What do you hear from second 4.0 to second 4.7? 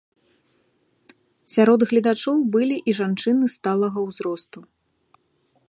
ўзросту.